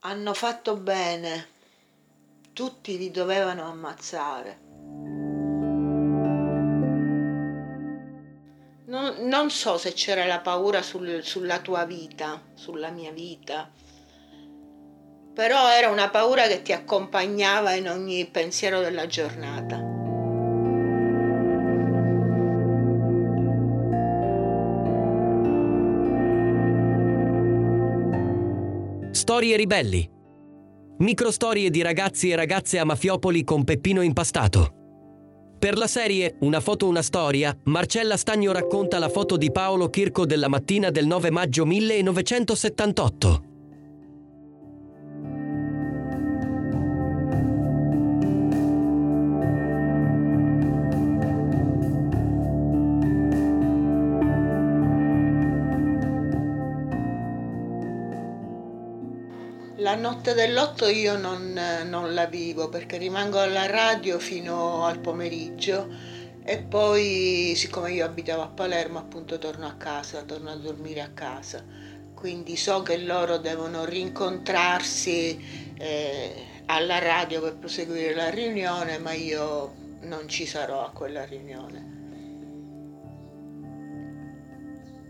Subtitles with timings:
[0.00, 1.48] hanno fatto bene,
[2.52, 4.66] tutti li dovevano ammazzare.
[8.86, 13.70] Non, non so se c'era la paura sul, sulla tua vita, sulla mia vita,
[15.34, 19.78] però era una paura che ti accompagnava in ogni pensiero della giornata.
[29.28, 30.08] Storie ribelli.
[31.00, 34.72] Microstorie di ragazzi e ragazze a Mafiopoli con Peppino impastato.
[35.58, 40.24] Per la serie Una foto, una storia, Marcella Stagno racconta la foto di Paolo Chirco
[40.24, 43.42] della mattina del 9 maggio 1978.
[59.98, 65.88] Notte dell'otto io non, non la vivo perché rimango alla radio fino al pomeriggio
[66.44, 71.10] e poi siccome io abitavo a Palermo appunto torno a casa, torno a dormire a
[71.10, 71.62] casa.
[72.14, 76.34] Quindi so che loro devono rincontrarsi eh,
[76.66, 81.96] alla radio per proseguire la riunione, ma io non ci sarò a quella riunione.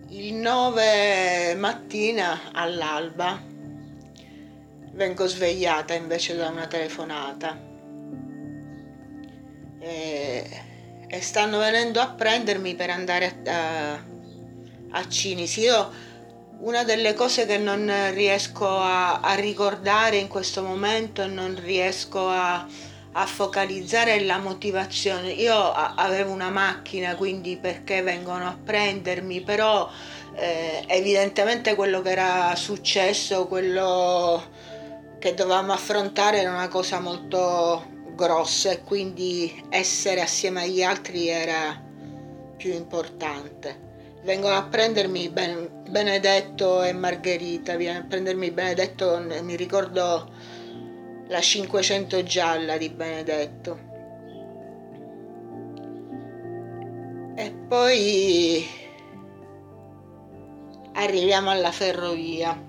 [0.08, 3.56] Il 9 mattina all'alba
[4.98, 7.56] vengo svegliata invece da una telefonata
[9.78, 10.44] e,
[11.06, 14.04] e stanno venendo a prendermi per andare a, a,
[14.90, 15.60] a Cinisi.
[15.60, 16.06] Io
[16.62, 22.28] una delle cose che non riesco a, a ricordare in questo momento e non riesco
[22.28, 22.66] a,
[23.12, 25.30] a focalizzare è la motivazione.
[25.30, 29.88] Io avevo una macchina, quindi perché vengono a prendermi, però
[30.34, 34.76] eh, evidentemente quello che era successo, quello
[35.18, 41.80] che dovevamo affrontare era una cosa molto grossa e quindi essere assieme agli altri era
[42.56, 43.86] più importante.
[44.22, 50.30] Vengono a prendermi Benedetto e Margherita, viene a prendermi Benedetto, mi ricordo
[51.28, 53.86] la 500 gialla di Benedetto.
[57.36, 58.66] E poi
[60.94, 62.67] arriviamo alla ferrovia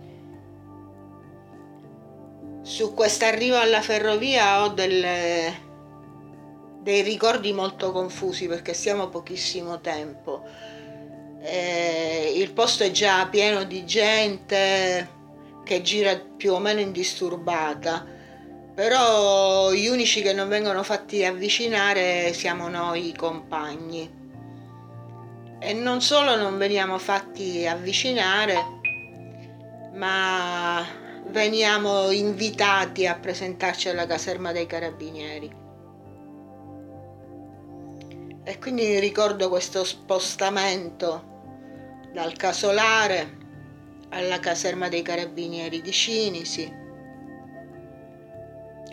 [2.70, 5.60] su quest'arrivo alla ferrovia ho delle,
[6.82, 10.44] dei ricordi molto confusi perché siamo pochissimo tempo.
[11.42, 15.10] Eh, il posto è già pieno di gente
[15.64, 18.06] che gira più o meno indisturbata,
[18.76, 24.18] però gli unici che non vengono fatti avvicinare siamo noi compagni.
[25.58, 28.64] E non solo non veniamo fatti avvicinare,
[29.96, 35.68] ma veniamo invitati a presentarci alla caserma dei carabinieri.
[38.44, 41.28] E quindi ricordo questo spostamento
[42.12, 43.38] dal casolare
[44.10, 46.78] alla caserma dei carabinieri di Cinisi.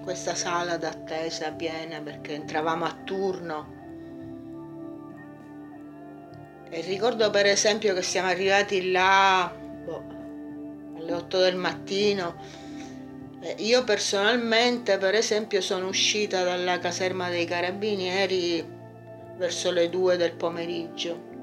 [0.03, 3.75] Questa sala d'attesa piena perché entravamo a turno.
[6.69, 9.65] E ricordo per esempio che siamo arrivati là
[11.17, 12.35] 8 del mattino.
[13.41, 18.65] Eh, io personalmente, per esempio, sono uscita dalla caserma dei carabinieri
[19.37, 21.35] verso le 2 del pomeriggio.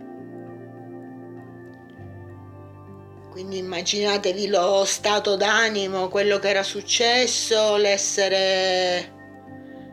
[3.30, 9.12] Quindi immaginatevi lo stato d'animo, quello che era successo, l'essere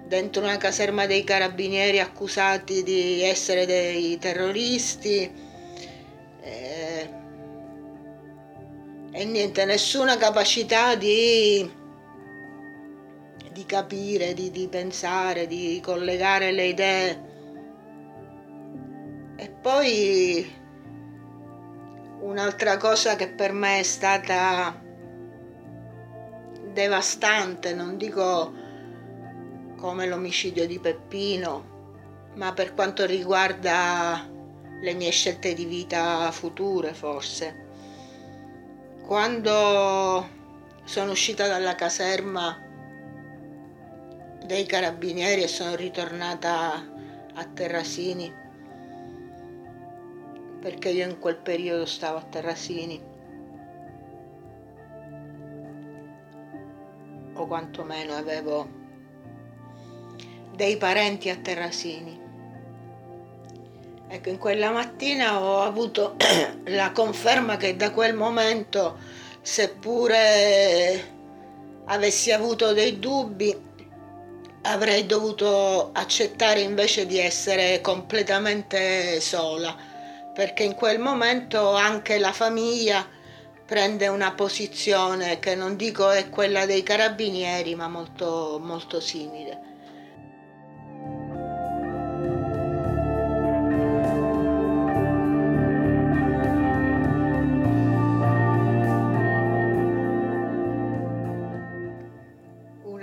[0.07, 5.49] dentro una caserma dei carabinieri accusati di essere dei terroristi
[9.21, 11.71] e niente, nessuna capacità di,
[13.53, 17.25] di capire, di, di pensare, di collegare le idee.
[19.37, 20.51] E poi
[22.21, 24.83] un'altra cosa che per me è stata
[26.73, 28.55] devastante, non dico
[29.77, 34.27] come l'omicidio di Peppino, ma per quanto riguarda
[34.81, 37.69] le mie scelte di vita future forse
[39.11, 40.25] quando
[40.85, 42.57] sono uscita dalla caserma
[44.47, 46.75] dei carabinieri e sono ritornata
[47.35, 48.33] a Terrasini,
[50.61, 53.03] perché io in quel periodo stavo a Terrasini,
[57.33, 58.69] o quantomeno avevo
[60.55, 62.30] dei parenti a Terrasini.
[64.13, 66.17] Ecco, in quella mattina ho avuto
[66.67, 68.99] la conferma che da quel momento,
[69.41, 71.19] seppure
[71.85, 73.57] avessi avuto dei dubbi,
[74.63, 79.77] avrei dovuto accettare invece di essere completamente sola,
[80.35, 83.07] perché in quel momento anche la famiglia
[83.65, 89.70] prende una posizione che non dico è quella dei carabinieri, ma molto, molto simile.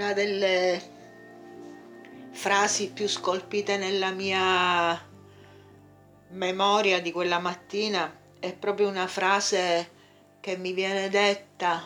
[0.07, 0.81] Una delle
[2.31, 5.05] frasi più scolpite nella mia
[6.29, 9.91] memoria di quella mattina è proprio una frase
[10.39, 11.83] che mi viene detta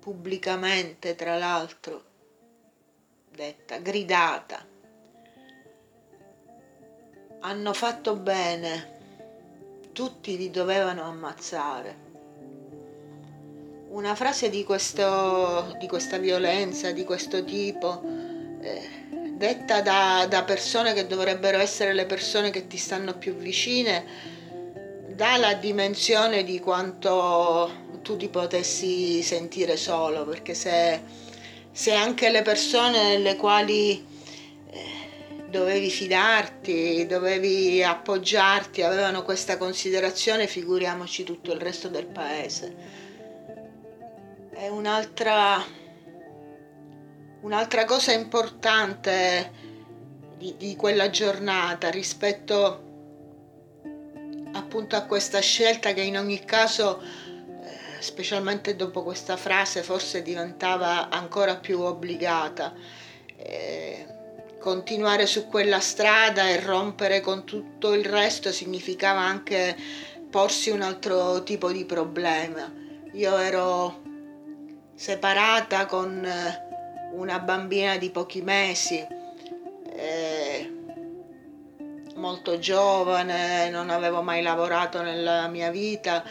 [0.00, 2.04] pubblicamente, tra l'altro,
[3.30, 4.62] detta, gridata.
[7.40, 8.98] Hanno fatto bene,
[9.92, 12.03] tutti li dovevano ammazzare.
[13.94, 18.02] Una frase di, questo, di questa violenza, di questo tipo,
[18.60, 18.88] eh,
[19.36, 24.04] detta da, da persone che dovrebbero essere le persone che ti stanno più vicine,
[25.10, 31.00] dà la dimensione di quanto tu ti potessi sentire solo, perché se,
[31.70, 34.04] se anche le persone nelle quali
[34.70, 43.03] eh, dovevi fidarti, dovevi appoggiarti, avevano questa considerazione, figuriamoci tutto il resto del paese.
[44.54, 45.60] È un'altra,
[47.40, 49.50] un'altra cosa importante
[50.38, 52.82] di, di quella giornata rispetto
[54.52, 61.08] appunto a questa scelta che in ogni caso, eh, specialmente dopo questa frase, forse diventava
[61.08, 62.72] ancora più obbligata.
[63.36, 64.06] Eh,
[64.60, 69.76] continuare su quella strada e rompere con tutto il resto significava anche
[70.30, 72.72] porsi un altro tipo di problema.
[73.14, 74.12] Io ero
[74.94, 76.26] separata con
[77.12, 79.06] una bambina di pochi mesi.
[79.96, 80.72] Eh,
[82.16, 86.24] molto giovane, non avevo mai lavorato nella mia vita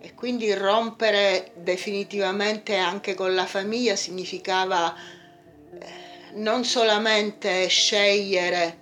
[0.00, 5.86] e quindi rompere definitivamente anche con la famiglia significava eh,
[6.34, 8.78] non solamente scegliere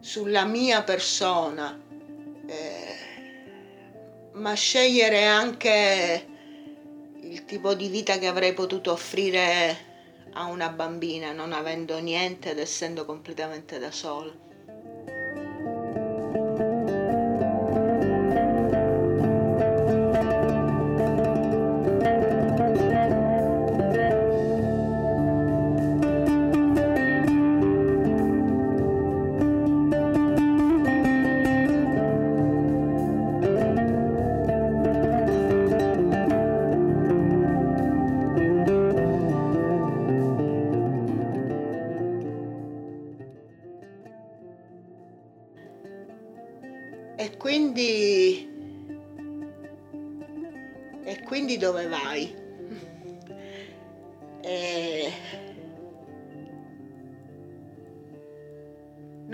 [0.00, 1.80] sulla mia persona,
[2.46, 2.96] eh,
[4.32, 6.26] ma scegliere anche
[7.34, 9.76] il tipo di vita che avrei potuto offrire
[10.34, 14.32] a una bambina non avendo niente ed essendo completamente da sola.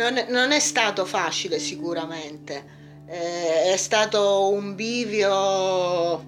[0.01, 6.25] Non, non, è stato facile sicuramente, è stato un bivio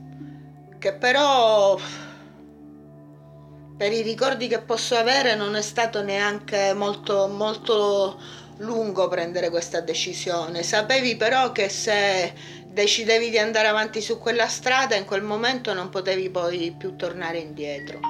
[0.78, 1.78] che però
[3.74, 8.20] per i ricordi che posso avere non è stato neanche molto, molto
[8.58, 10.62] lungo prendere questa decisione.
[10.62, 12.34] Sapevi però che se
[12.66, 17.38] decidevi di andare avanti su quella strada, in quel momento non potevi poi più tornare
[17.38, 18.00] indietro.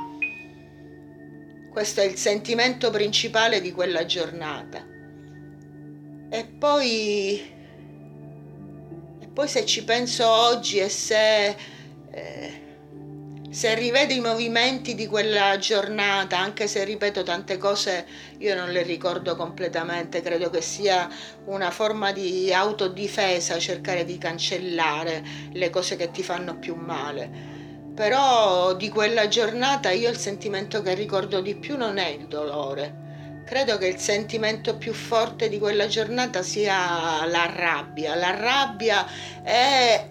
[1.70, 4.91] Questo è il sentimento principale di quella giornata.
[6.34, 7.42] E poi,
[9.20, 11.56] e poi se ci penso oggi e se...
[12.10, 12.60] Eh,
[13.50, 18.06] se rivedo i movimenti di quella giornata, anche se ripeto tante cose,
[18.38, 21.06] io non le ricordo completamente, credo che sia
[21.44, 25.22] una forma di autodifesa cercare di cancellare
[25.52, 27.30] le cose che ti fanno più male.
[27.94, 33.11] Però di quella giornata io il sentimento che ricordo di più non è il dolore.
[33.44, 38.14] Credo che il sentimento più forte di quella giornata sia la rabbia.
[38.14, 39.06] La rabbia
[39.42, 40.06] è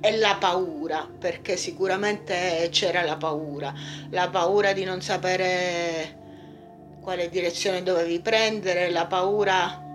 [0.00, 3.72] e la paura, perché sicuramente c'era la paura,
[4.10, 6.16] la paura di non sapere
[7.00, 9.86] quale direzione dovevi prendere, la paura...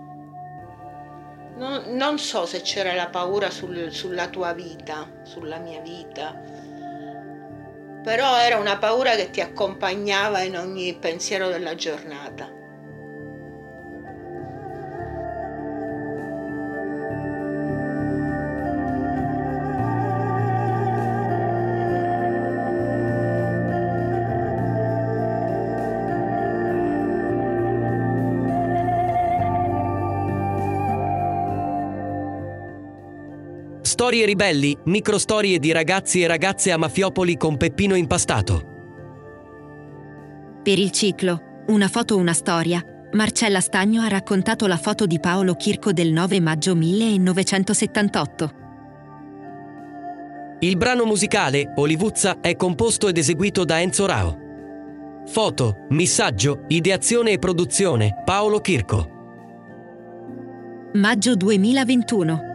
[1.56, 6.34] Non, non so se c'era la paura sul, sulla tua vita, sulla mia vita,
[8.02, 12.63] però era una paura che ti accompagnava in ogni pensiero della giornata.
[34.04, 38.62] Storie ribelli, microstorie di ragazzi e ragazze a Mafiopoli con Peppino Impastato.
[40.62, 45.54] Per il ciclo Una foto, una storia, Marcella Stagno ha raccontato la foto di Paolo
[45.54, 48.50] Chirco del 9 maggio 1978.
[50.58, 54.38] Il brano musicale, Olivuzza, è composto ed eseguito da Enzo Rao.
[55.24, 59.12] Foto, missaggio, ideazione e produzione, Paolo Chirco.
[60.92, 62.52] Maggio 2021